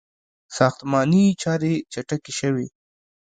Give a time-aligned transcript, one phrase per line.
[0.57, 2.67] •ساختماني چارې چټکې شوې.